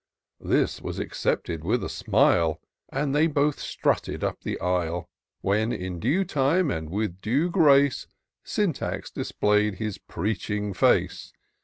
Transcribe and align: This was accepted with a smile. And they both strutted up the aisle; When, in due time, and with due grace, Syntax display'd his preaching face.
This 0.39 0.81
was 0.81 0.97
accepted 0.97 1.63
with 1.63 1.83
a 1.83 1.87
smile. 1.87 2.59
And 2.89 3.13
they 3.13 3.27
both 3.27 3.59
strutted 3.59 4.23
up 4.23 4.41
the 4.41 4.59
aisle; 4.59 5.11
When, 5.41 5.71
in 5.71 5.99
due 5.99 6.25
time, 6.25 6.71
and 6.71 6.89
with 6.89 7.21
due 7.21 7.51
grace, 7.51 8.07
Syntax 8.43 9.11
display'd 9.11 9.75
his 9.75 9.99
preaching 9.99 10.73
face. 10.73 11.33